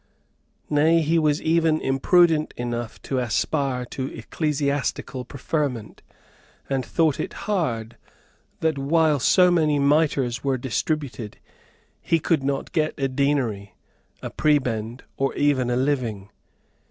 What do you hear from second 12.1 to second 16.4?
could not get a deanery, a prebend, or even a living.